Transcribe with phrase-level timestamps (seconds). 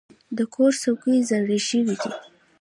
[0.37, 2.11] د کور څوکۍ زاړه شوي دي.